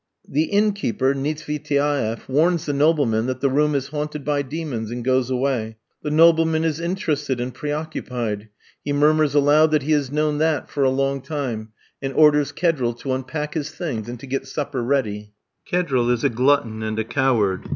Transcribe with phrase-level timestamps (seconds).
[0.27, 5.29] The innkeeper (Nietsvitaeff) warns the nobleman that the room is haunted by demons, and goes
[5.29, 8.49] away; the nobleman is interested and preoccupied;
[8.83, 11.69] he murmurs aloud that he has known that for a long time,
[12.01, 15.33] and orders Kedril to unpack his things and to get supper ready.
[15.71, 17.69] Kedril is a glutton and a coward.